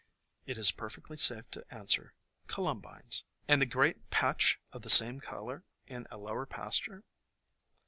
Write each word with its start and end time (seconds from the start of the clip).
"it 0.47 0.57
is 0.57 0.71
perfectly 0.71 1.15
safe 1.15 1.47
to 1.51 1.63
answer 1.71 2.15
"Columbines." 2.47 3.23
"And 3.47 3.61
the 3.61 3.67
great 3.67 4.09
patch 4.09 4.59
of 4.71 4.81
the 4.81 4.89
same 4.89 5.19
color 5.19 5.63
in 5.85 6.07
a 6.09 6.17
low 6.17 6.43
pasture 6.47 7.03